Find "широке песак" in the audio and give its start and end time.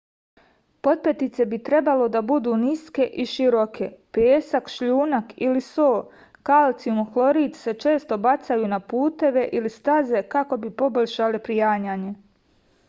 3.33-4.71